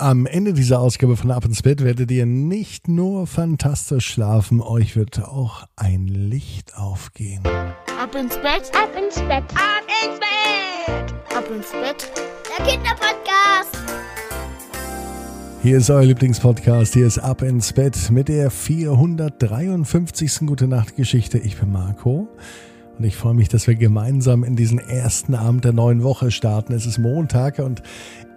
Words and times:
Am 0.00 0.26
Ende 0.26 0.52
dieser 0.52 0.78
Ausgabe 0.78 1.16
von 1.16 1.32
Ab 1.32 1.44
ins 1.44 1.62
Bett 1.62 1.82
werdet 1.82 2.08
ihr 2.12 2.24
nicht 2.24 2.86
nur 2.86 3.26
fantastisch 3.26 4.06
schlafen, 4.06 4.60
euch 4.60 4.94
wird 4.94 5.24
auch 5.24 5.64
ein 5.74 6.06
Licht 6.06 6.76
aufgehen. 6.76 7.42
Ab 7.44 8.14
ins 8.14 8.36
Bett, 8.36 8.70
ab 8.80 8.90
ins 8.96 9.16
Bett, 9.16 9.42
ab 9.56 9.82
ins 10.04 10.20
Bett, 10.20 11.36
ab 11.36 11.44
ins 11.52 11.72
Bett, 11.72 12.12
der 12.46 12.64
Kinderpodcast. 12.64 13.76
Hier 15.64 15.78
ist 15.78 15.90
euer 15.90 16.04
Lieblingspodcast, 16.04 16.94
hier 16.94 17.08
ist 17.08 17.18
Ab 17.18 17.42
ins 17.42 17.72
Bett 17.72 17.96
mit 18.12 18.28
der 18.28 18.52
453. 18.52 20.46
Gute 20.46 20.68
Nacht 20.68 20.94
Geschichte. 20.94 21.38
Ich 21.38 21.58
bin 21.58 21.72
Marco. 21.72 22.28
Und 22.96 23.04
ich 23.04 23.16
freue 23.16 23.34
mich, 23.34 23.48
dass 23.48 23.66
wir 23.66 23.74
gemeinsam 23.74 24.44
in 24.44 24.54
diesen 24.54 24.78
ersten 24.78 25.34
Abend 25.34 25.64
der 25.64 25.72
neuen 25.72 26.04
Woche 26.04 26.30
starten. 26.30 26.72
Es 26.72 26.86
ist 26.86 26.98
Montag 26.98 27.58
und 27.58 27.82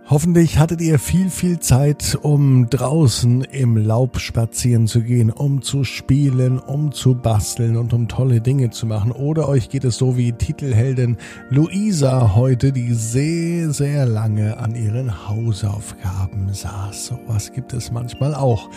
Hoffentlich 0.10 0.58
hattet 0.58 0.82
ihr 0.82 1.00
viel, 1.00 1.30
viel 1.30 1.60
Zeit, 1.60 2.18
um 2.22 2.70
draußen 2.70 3.44
im 3.46 3.78
Laub 3.78 4.20
spazieren 4.20 4.88
zu 4.88 5.02
gehen, 5.04 5.32
um 5.32 5.62
zu 5.62 5.86
spielen, 5.86 6.60
um 6.60 6.92
zu 6.92 7.16
basteln 7.16 7.78
und 7.78 7.94
um 7.94 8.10
tolle 8.10 8.42
Dinge 8.42 8.72
zu 8.72 8.86
machen. 8.86 9.14
Oder 9.14 9.48
euch 9.48 9.70
geht 9.70 9.86
es 9.86 9.98
so 9.98 10.18
wie 10.18 10.34
Titelheldin 10.34 11.18
Luisa 11.50 12.36
heute, 12.36 12.74
die 12.74 12.94
sehr, 12.94 13.72
sehr 13.72 14.06
lange 14.06 14.58
an 14.58 14.76
ihren 14.76 15.30
Hausaufgaben 15.30 16.54
saß. 16.54 17.06
Sowas 17.06 17.54
gibt 17.54 17.72
es 17.72 17.92
manchmal 17.92 18.36
auch. 18.36 18.70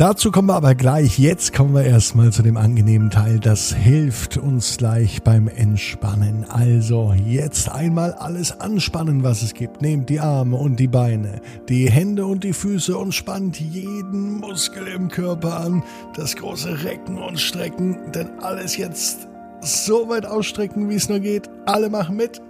Dazu 0.00 0.30
kommen 0.30 0.48
wir 0.48 0.54
aber 0.54 0.74
gleich. 0.74 1.18
Jetzt 1.18 1.52
kommen 1.52 1.74
wir 1.74 1.84
erstmal 1.84 2.32
zu 2.32 2.42
dem 2.42 2.56
angenehmen 2.56 3.10
Teil. 3.10 3.38
Das 3.38 3.74
hilft 3.74 4.38
uns 4.38 4.78
gleich 4.78 5.22
beim 5.22 5.46
Entspannen. 5.46 6.46
Also 6.48 7.12
jetzt 7.12 7.70
einmal 7.70 8.14
alles 8.14 8.62
anspannen, 8.62 9.24
was 9.24 9.42
es 9.42 9.52
gibt. 9.52 9.82
Nehmt 9.82 10.08
die 10.08 10.18
Arme 10.18 10.56
und 10.56 10.76
die 10.80 10.88
Beine, 10.88 11.42
die 11.68 11.90
Hände 11.90 12.24
und 12.24 12.44
die 12.44 12.54
Füße 12.54 12.96
und 12.96 13.12
spannt 13.12 13.60
jeden 13.60 14.38
Muskel 14.38 14.86
im 14.86 15.08
Körper 15.08 15.60
an. 15.60 15.82
Das 16.16 16.34
große 16.34 16.82
Recken 16.82 17.18
und 17.18 17.38
Strecken, 17.38 18.10
denn 18.14 18.30
alles 18.40 18.78
jetzt 18.78 19.28
so 19.60 20.08
weit 20.08 20.24
ausstrecken, 20.24 20.88
wie 20.88 20.94
es 20.94 21.10
nur 21.10 21.20
geht. 21.20 21.50
Alle 21.66 21.90
machen 21.90 22.16
mit. 22.16 22.40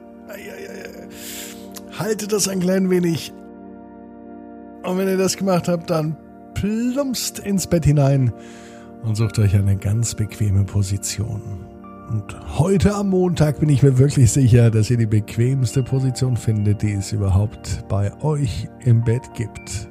Haltet 1.99 2.33
das 2.33 2.47
ein 2.47 2.61
klein 2.61 2.91
wenig. 2.91 3.33
Und 4.85 4.99
wenn 4.99 5.09
ihr 5.09 5.19
das 5.19 5.37
gemacht 5.37 5.67
habt, 5.67 5.91
dann 5.91 6.17
plumpst 6.55 7.39
ins 7.39 7.67
Bett 7.67 7.85
hinein 7.85 8.33
und 9.03 9.17
sucht 9.17 9.39
euch 9.39 9.55
eine 9.55 9.77
ganz 9.77 10.15
bequeme 10.15 10.65
Position. 10.65 11.43
Und 12.11 12.59
heute 12.59 12.95
am 12.95 13.11
Montag 13.11 13.61
bin 13.61 13.69
ich 13.69 13.83
mir 13.83 13.97
wirklich 13.97 14.33
sicher, 14.33 14.71
dass 14.71 14.91
ihr 14.91 14.97
die 14.97 15.07
bequemste 15.07 15.85
Position 15.85 16.37
findet, 16.37 16.83
die 16.83 16.93
es 16.93 17.13
überhaupt 17.13 17.85
bei 17.89 18.13
euch 18.23 18.69
im 18.81 19.05
Bett 19.05 19.33
gibt. 19.35 19.89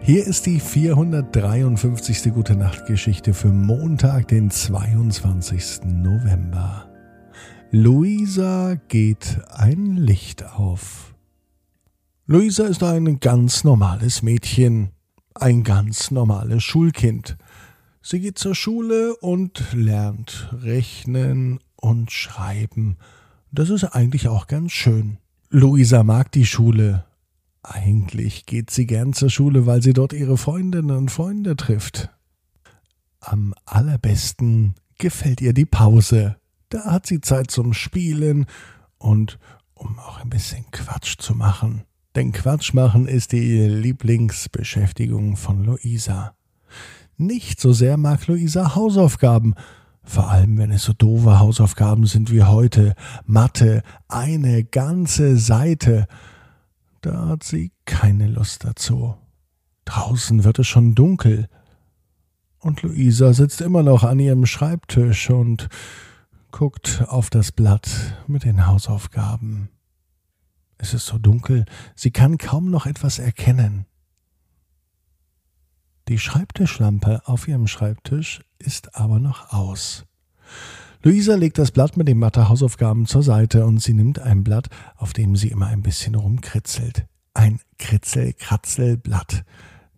Hier 0.00 0.26
ist 0.26 0.46
die 0.46 0.60
453. 0.60 2.32
Gute 2.32 2.54
Nacht 2.54 2.86
Geschichte 2.86 3.34
für 3.34 3.48
Montag, 3.48 4.28
den 4.28 4.50
22. 4.50 5.80
November. 5.86 6.88
Luisa 7.72 8.76
geht 8.88 9.40
ein 9.50 9.96
Licht 9.96 10.44
auf. 10.54 11.14
Luisa 12.26 12.66
ist 12.66 12.82
ein 12.82 13.18
ganz 13.20 13.64
normales 13.64 14.22
Mädchen 14.22 14.90
ein 15.34 15.62
ganz 15.62 16.10
normales 16.10 16.62
Schulkind. 16.62 17.36
Sie 18.02 18.20
geht 18.20 18.38
zur 18.38 18.54
Schule 18.54 19.14
und 19.16 19.72
lernt 19.72 20.48
rechnen 20.62 21.60
und 21.76 22.10
schreiben. 22.10 22.96
Das 23.52 23.68
ist 23.68 23.84
eigentlich 23.84 24.28
auch 24.28 24.46
ganz 24.46 24.72
schön. 24.72 25.18
Luisa 25.50 26.02
mag 26.02 26.32
die 26.32 26.46
Schule. 26.46 27.04
Eigentlich 27.62 28.46
geht 28.46 28.70
sie 28.70 28.86
gern 28.86 29.12
zur 29.12 29.28
Schule, 29.28 29.66
weil 29.66 29.82
sie 29.82 29.92
dort 29.92 30.12
ihre 30.12 30.38
Freundinnen 30.38 30.96
und 30.96 31.10
Freunde 31.10 31.56
trifft. 31.56 32.10
Am 33.20 33.54
allerbesten 33.66 34.74
gefällt 34.98 35.40
ihr 35.40 35.52
die 35.52 35.66
Pause. 35.66 36.36
Da 36.70 36.84
hat 36.84 37.06
sie 37.06 37.20
Zeit 37.20 37.50
zum 37.50 37.74
Spielen 37.74 38.46
und 38.98 39.38
um 39.74 39.98
auch 39.98 40.20
ein 40.20 40.30
bisschen 40.30 40.70
Quatsch 40.70 41.18
zu 41.18 41.34
machen. 41.34 41.82
Denn 42.16 42.32
Quatsch 42.32 42.74
machen 42.74 43.06
ist 43.06 43.32
die 43.32 43.60
Lieblingsbeschäftigung 43.66 45.36
von 45.36 45.64
Luisa. 45.64 46.34
Nicht 47.16 47.60
so 47.60 47.72
sehr 47.72 47.96
mag 47.96 48.26
Luisa 48.26 48.74
Hausaufgaben, 48.74 49.54
vor 50.02 50.28
allem 50.28 50.58
wenn 50.58 50.72
es 50.72 50.82
so 50.82 50.92
doofe 50.92 51.38
Hausaufgaben 51.38 52.06
sind 52.06 52.32
wie 52.32 52.42
heute. 52.42 52.94
Mathe, 53.26 53.82
eine 54.08 54.64
ganze 54.64 55.36
Seite. 55.36 56.08
Da 57.00 57.28
hat 57.28 57.44
sie 57.44 57.70
keine 57.84 58.26
Lust 58.26 58.64
dazu. 58.64 59.14
Draußen 59.84 60.42
wird 60.42 60.58
es 60.58 60.66
schon 60.66 60.94
dunkel. 60.94 61.48
Und 62.58 62.82
Luisa 62.82 63.32
sitzt 63.32 63.60
immer 63.60 63.82
noch 63.82 64.02
an 64.02 64.18
ihrem 64.18 64.46
Schreibtisch 64.46 65.30
und 65.30 65.68
guckt 66.50 67.04
auf 67.06 67.30
das 67.30 67.52
Blatt 67.52 68.16
mit 68.26 68.44
den 68.44 68.66
Hausaufgaben. 68.66 69.68
Es 70.80 70.94
ist 70.94 71.04
so 71.04 71.18
dunkel, 71.18 71.66
sie 71.94 72.10
kann 72.10 72.38
kaum 72.38 72.70
noch 72.70 72.86
etwas 72.86 73.18
erkennen. 73.18 73.84
Die 76.08 76.18
Schreibtischlampe 76.18 77.20
auf 77.26 77.46
ihrem 77.46 77.66
Schreibtisch 77.66 78.40
ist 78.58 78.96
aber 78.96 79.20
noch 79.20 79.52
aus. 79.52 80.06
Luisa 81.02 81.34
legt 81.34 81.58
das 81.58 81.70
Blatt 81.70 81.98
mit 81.98 82.08
den 82.08 82.18
Mathehausaufgaben 82.18 83.06
zur 83.06 83.22
Seite 83.22 83.66
und 83.66 83.82
sie 83.82 83.92
nimmt 83.92 84.18
ein 84.18 84.42
Blatt, 84.42 84.68
auf 84.96 85.12
dem 85.12 85.36
sie 85.36 85.48
immer 85.48 85.66
ein 85.66 85.82
bisschen 85.82 86.14
rumkritzelt. 86.14 87.06
Ein 87.34 87.60
Kritzel-Kratzel-Blatt. 87.78 89.44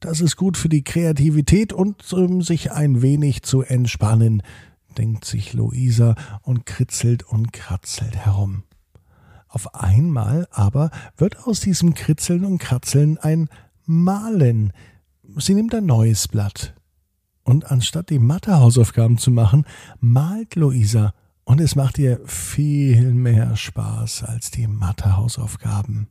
Das 0.00 0.20
ist 0.20 0.36
gut 0.36 0.56
für 0.56 0.68
die 0.68 0.82
Kreativität 0.82 1.72
und 1.72 2.12
um 2.12 2.42
sich 2.42 2.72
ein 2.72 3.02
wenig 3.02 3.42
zu 3.42 3.62
entspannen, 3.62 4.42
denkt 4.98 5.24
sich 5.24 5.52
Luisa 5.54 6.16
und 6.42 6.66
kritzelt 6.66 7.22
und 7.22 7.52
kratzelt 7.52 8.16
herum. 8.16 8.64
Auf 9.52 9.74
einmal 9.74 10.48
aber 10.50 10.90
wird 11.18 11.46
aus 11.46 11.60
diesem 11.60 11.92
Kritzeln 11.92 12.46
und 12.46 12.56
Kratzeln 12.56 13.18
ein 13.18 13.50
Malen. 13.84 14.72
Sie 15.36 15.52
nimmt 15.52 15.74
ein 15.74 15.84
neues 15.84 16.26
Blatt. 16.26 16.74
Und 17.42 17.70
anstatt 17.70 18.08
die 18.08 18.18
Mathehausaufgaben 18.18 19.18
zu 19.18 19.30
machen, 19.30 19.66
malt 20.00 20.54
Luisa. 20.54 21.12
Und 21.44 21.60
es 21.60 21.76
macht 21.76 21.98
ihr 21.98 22.20
viel 22.24 23.12
mehr 23.12 23.54
Spaß 23.54 24.22
als 24.22 24.50
die 24.50 24.66
Mathehausaufgaben. 24.66 26.08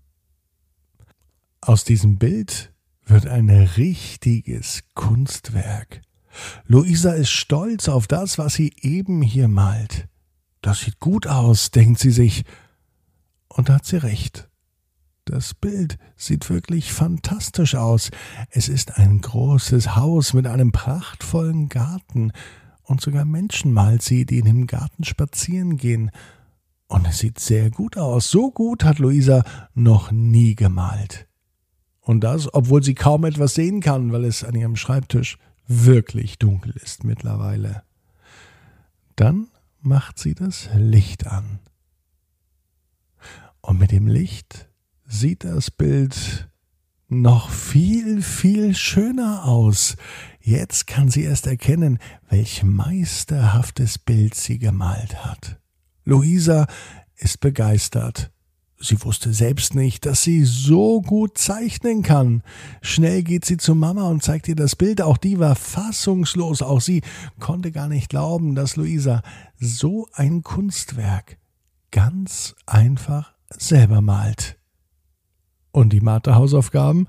Aus 1.62 1.84
diesem 1.84 2.19
Bild 2.19 2.72
wird 3.08 3.25
ein 3.25 3.50
richtiges 3.50 4.84
Kunstwerk. 4.94 6.02
Luisa 6.68 7.13
ist 7.13 7.31
stolz 7.31 7.90
auf 7.90 8.06
das, 8.06 8.38
was 8.38 8.53
sie 8.53 8.72
eben 8.81 9.23
hier 9.23 9.47
malt. 9.47 10.08
Das 10.62 10.81
sieht 10.81 11.00
gut 11.00 11.25
aus, 11.25 11.72
denkt 11.72 12.00
sie 12.00 12.12
sich, 12.12 12.44
und 13.56 13.69
da 13.69 13.75
hat 13.75 13.85
sie 13.85 13.97
recht. 13.97 14.50
Das 15.25 15.53
Bild 15.53 15.97
sieht 16.16 16.50
wirklich 16.50 16.91
fantastisch 16.91 17.75
aus. 17.75 18.09
Es 18.50 18.67
ist 18.67 18.97
ein 18.97 19.22
großes 19.22 19.95
Haus 19.95 20.34
mit 20.34 20.47
einem 20.47 20.72
prachtvollen 20.72 21.69
Garten, 21.69 22.31
und 22.91 23.00
sogar 23.00 23.23
Menschen 23.23 23.72
malt 23.72 24.01
sie, 24.01 24.25
die 24.25 24.40
in 24.40 24.45
dem 24.45 24.67
Garten 24.67 25.06
spazieren 25.06 25.78
gehen. 25.78 26.11
Und 26.88 27.07
es 27.07 27.19
sieht 27.19 27.40
sehr 27.40 27.72
gut 27.72 27.97
aus. 27.97 28.29
So 28.29 28.51
gut 28.51 28.84
hat 28.84 29.00
Luisa 29.00 29.45
noch 29.73 30.11
nie 30.11 30.56
gemalt. 30.56 31.25
Und 32.01 32.22
das, 32.22 32.53
obwohl 32.53 32.84
sie 32.84 32.95
kaum 32.95 33.23
etwas 33.23 33.53
sehen 33.53 33.79
kann, 33.79 34.11
weil 34.11 34.25
es 34.25 34.44
an 34.44 34.56
ihrem 34.56 34.75
Schreibtisch 34.75 35.38
wirklich 35.67 36.38
dunkel 36.38 36.73
ist 36.84 37.06
mittlerweile. 37.06 37.84
Dann 39.16 39.47
macht 39.79 40.19
sie 40.19 40.35
das 40.35 40.67
Licht 40.75 41.28
an. 41.28 41.59
Und 43.61 43.79
mit 43.79 43.91
dem 43.91 44.07
Licht 44.07 44.69
sieht 45.05 45.44
das 45.44 45.72
Bild 45.72 46.49
noch 47.07 47.49
viel, 47.49 48.22
viel 48.22 48.73
schöner 48.73 49.46
aus. 49.46 49.97
Jetzt 50.40 50.87
kann 50.87 51.09
sie 51.09 51.23
erst 51.23 51.46
erkennen, 51.46 51.99
welch 52.29 52.63
meisterhaftes 52.63 53.97
Bild 53.97 54.34
sie 54.34 54.59
gemalt 54.59 55.25
hat. 55.25 55.59
Luisa 56.05 56.67
ist 57.17 57.41
begeistert. 57.41 58.31
Sie 58.79 59.03
wusste 59.03 59.31
selbst 59.31 59.75
nicht, 59.75 60.07
dass 60.07 60.23
sie 60.23 60.43
so 60.43 61.02
gut 61.02 61.37
zeichnen 61.37 62.02
kann. 62.02 62.41
Schnell 62.81 63.22
geht 63.22 63.46
sie 63.46 63.57
zu 63.57 63.75
Mama 63.75 64.07
und 64.07 64.23
zeigt 64.23 64.47
ihr 64.47 64.55
das 64.55 64.75
Bild. 64.75 65.03
Auch 65.03 65.17
die 65.17 65.37
war 65.37 65.55
fassungslos. 65.55 66.64
Auch 66.64 66.81
sie 66.81 67.03
konnte 67.40 67.72
gar 67.72 67.87
nicht 67.87 68.09
glauben, 68.09 68.55
dass 68.55 68.78
Luisa 68.78 69.22
so 69.59 70.07
ein 70.14 70.41
Kunstwerk 70.41 71.37
ganz 71.91 72.55
einfach 72.66 73.30
selber 73.58 74.02
malt. 74.02 74.58
Und 75.72 75.94
die 75.94 76.02
Mathe-Hausaufgaben, 76.02 77.08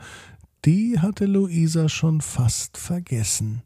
die 0.64 1.00
hatte 1.00 1.26
Luisa 1.26 1.88
schon 1.88 2.20
fast 2.20 2.76
vergessen. 2.78 3.62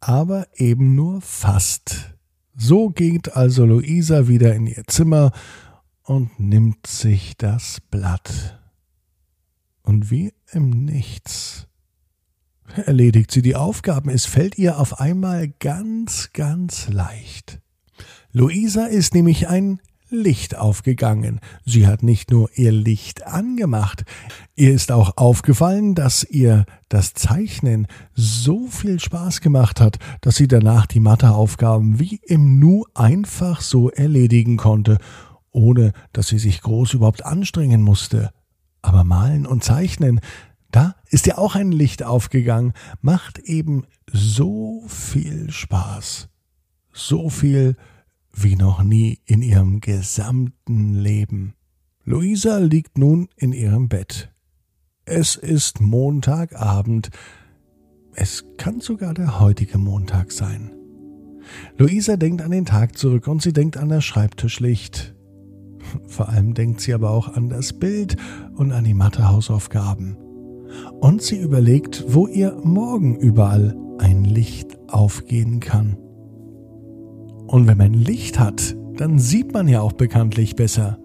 Aber 0.00 0.46
eben 0.54 0.94
nur 0.94 1.20
fast. 1.20 2.14
So 2.54 2.90
geht 2.90 3.34
also 3.36 3.64
Luisa 3.64 4.28
wieder 4.28 4.54
in 4.54 4.66
ihr 4.66 4.84
Zimmer 4.86 5.32
und 6.04 6.38
nimmt 6.38 6.86
sich 6.86 7.36
das 7.36 7.80
Blatt. 7.90 8.60
Und 9.82 10.10
wie 10.10 10.32
im 10.52 10.70
Nichts 10.84 11.66
erledigt 12.76 13.30
sie 13.30 13.42
die 13.42 13.56
Aufgaben. 13.56 14.10
Es 14.10 14.26
fällt 14.26 14.58
ihr 14.58 14.78
auf 14.78 15.00
einmal 15.00 15.48
ganz, 15.48 16.30
ganz 16.32 16.88
leicht. 16.88 17.60
Luisa 18.32 18.86
ist 18.86 19.14
nämlich 19.14 19.48
ein 19.48 19.80
Licht 20.12 20.56
aufgegangen. 20.56 21.40
Sie 21.64 21.86
hat 21.86 22.02
nicht 22.02 22.30
nur 22.30 22.50
ihr 22.54 22.72
Licht 22.72 23.26
angemacht, 23.26 24.04
ihr 24.54 24.72
ist 24.72 24.92
auch 24.92 25.16
aufgefallen, 25.16 25.94
dass 25.94 26.22
ihr 26.24 26.66
das 26.88 27.14
Zeichnen 27.14 27.86
so 28.14 28.66
viel 28.68 29.00
Spaß 29.00 29.40
gemacht 29.40 29.80
hat, 29.80 29.98
dass 30.20 30.36
sie 30.36 30.46
danach 30.48 30.86
die 30.86 31.00
Matheaufgaben 31.00 31.98
wie 31.98 32.20
im 32.24 32.58
Nu 32.58 32.84
einfach 32.94 33.60
so 33.60 33.90
erledigen 33.90 34.56
konnte, 34.56 34.98
ohne 35.50 35.92
dass 36.12 36.28
sie 36.28 36.38
sich 36.38 36.60
groß 36.60 36.94
überhaupt 36.94 37.24
anstrengen 37.24 37.82
musste. 37.82 38.30
Aber 38.82 39.04
malen 39.04 39.46
und 39.46 39.64
zeichnen, 39.64 40.20
da 40.70 40.94
ist 41.08 41.26
ja 41.26 41.38
auch 41.38 41.54
ein 41.54 41.72
Licht 41.72 42.02
aufgegangen, 42.02 42.72
macht 43.00 43.38
eben 43.38 43.84
so 44.10 44.84
viel 44.88 45.50
Spaß. 45.50 46.28
So 46.92 47.28
viel 47.30 47.74
Spaß 47.74 47.92
wie 48.34 48.56
noch 48.56 48.82
nie 48.82 49.18
in 49.24 49.42
ihrem 49.42 49.80
gesamten 49.80 50.94
Leben. 50.94 51.54
Luisa 52.04 52.58
liegt 52.58 52.98
nun 52.98 53.28
in 53.36 53.52
ihrem 53.52 53.88
Bett. 53.88 54.32
Es 55.04 55.36
ist 55.36 55.80
Montagabend. 55.80 57.10
Es 58.14 58.44
kann 58.56 58.80
sogar 58.80 59.14
der 59.14 59.40
heutige 59.40 59.78
Montag 59.78 60.32
sein. 60.32 60.72
Luisa 61.76 62.16
denkt 62.16 62.42
an 62.42 62.50
den 62.50 62.64
Tag 62.64 62.96
zurück 62.96 63.26
und 63.26 63.42
sie 63.42 63.52
denkt 63.52 63.76
an 63.76 63.88
das 63.88 64.04
Schreibtischlicht. 64.04 65.14
Vor 66.06 66.28
allem 66.28 66.54
denkt 66.54 66.80
sie 66.80 66.94
aber 66.94 67.10
auch 67.10 67.34
an 67.34 67.48
das 67.48 67.72
Bild 67.72 68.16
und 68.54 68.72
an 68.72 68.84
die 68.84 68.94
Mathehausaufgaben. 68.94 70.16
Und 71.00 71.22
sie 71.22 71.38
überlegt, 71.38 72.04
wo 72.08 72.26
ihr 72.26 72.56
morgen 72.62 73.16
überall 73.16 73.76
ein 73.98 74.24
Licht 74.24 74.78
aufgehen 74.88 75.60
kann. 75.60 75.96
Und 77.52 77.66
wenn 77.66 77.76
man 77.76 77.92
Licht 77.92 78.40
hat, 78.40 78.74
dann 78.96 79.18
sieht 79.18 79.52
man 79.52 79.68
ja 79.68 79.82
auch 79.82 79.92
bekanntlich 79.92 80.56
besser. 80.56 80.98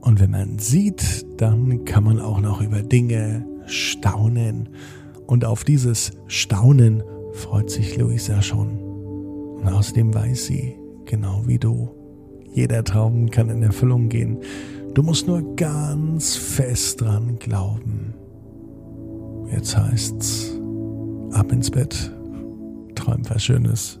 Und 0.00 0.18
wenn 0.18 0.30
man 0.30 0.58
sieht, 0.58 1.26
dann 1.36 1.84
kann 1.84 2.04
man 2.04 2.20
auch 2.20 2.40
noch 2.40 2.62
über 2.62 2.80
Dinge 2.80 3.46
staunen. 3.66 4.70
Und 5.26 5.44
auf 5.44 5.64
dieses 5.64 6.12
Staunen 6.26 7.02
freut 7.34 7.68
sich 7.68 7.98
Luisa 7.98 8.40
schon. 8.40 8.78
Und 9.58 9.68
außerdem 9.68 10.14
weiß 10.14 10.46
sie, 10.46 10.74
genau 11.04 11.42
wie 11.44 11.58
du, 11.58 11.90
jeder 12.54 12.82
Traum 12.82 13.28
kann 13.28 13.50
in 13.50 13.62
Erfüllung 13.62 14.08
gehen. 14.08 14.38
Du 14.94 15.02
musst 15.02 15.26
nur 15.26 15.54
ganz 15.54 16.34
fest 16.34 17.02
dran 17.02 17.38
glauben. 17.38 18.14
Jetzt 19.52 19.76
heißt's, 19.76 20.58
ab 21.32 21.52
ins 21.52 21.70
Bett, 21.70 22.10
träum 22.94 23.20
was 23.28 23.44
Schönes. 23.44 24.00